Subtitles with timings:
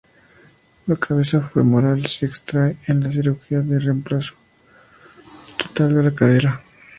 [0.87, 4.33] La cabeza femoral se extrae en la cirugía de reemplazo
[5.59, 6.63] total de cadera.